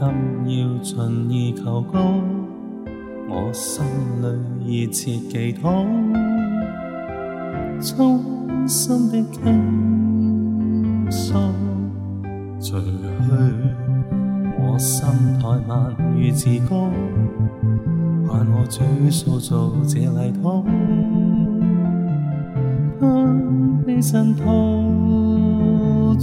[0.00, 0.08] 今
[0.48, 2.00] 要盡意求高，
[3.28, 3.84] 我心
[4.22, 4.28] 裏
[4.60, 5.86] 熱切祈禱，
[7.78, 8.24] 衷
[8.66, 11.34] 心的倾诉。
[12.62, 12.86] 除去
[14.58, 15.04] 我心
[15.38, 16.88] 太慢與自高，
[18.26, 20.64] 盼我主塑造這泥土，
[22.98, 23.06] 不
[23.86, 26.16] 被神徒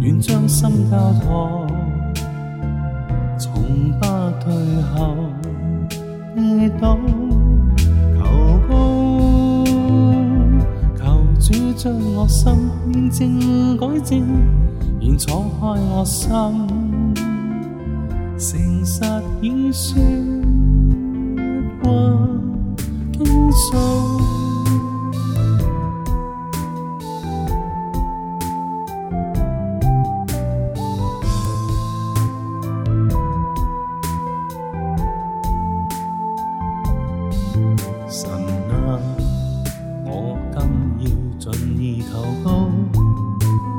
[0.00, 1.66] 愿将心交托，
[3.38, 4.06] 从不
[4.40, 4.54] 退
[4.94, 5.16] 后，
[6.36, 6.98] 祈祷
[8.16, 9.66] 求告，
[10.96, 12.52] 求主将我心
[12.92, 14.22] 端正改正，
[15.00, 16.30] 愿敞开我心，
[18.36, 19.02] 诚实
[19.40, 20.43] 演说。
[38.16, 38.96] 神啊，
[40.04, 40.68] 我今
[41.00, 41.50] 要盡
[41.82, 42.70] 意求告，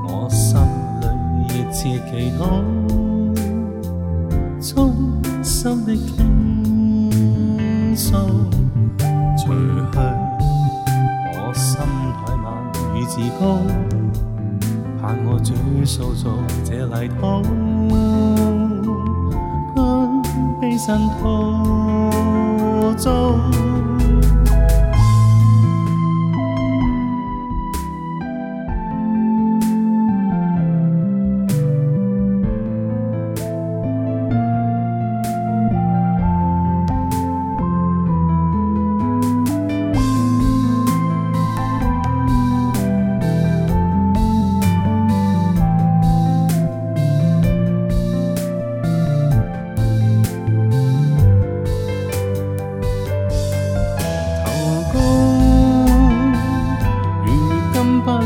[0.10, 0.58] 我心
[1.00, 1.04] 里
[1.48, 2.42] 热切祈祷，
[4.60, 4.70] 衷
[5.42, 6.12] 心的倾
[7.96, 8.12] 诉，
[9.38, 10.00] 除去
[11.32, 11.74] 我心
[12.26, 12.46] 太慢
[12.94, 13.64] 與自高，
[15.02, 15.54] 盼我主
[15.86, 17.42] 掃除這泥土，
[19.78, 19.80] 堪
[20.60, 20.88] 被神
[21.24, 21.24] 陶
[22.98, 23.40] 造。